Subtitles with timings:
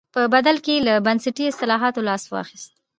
[0.15, 2.71] په بدل کې یې له بنسټي اصلاحاتو لاس واخیست.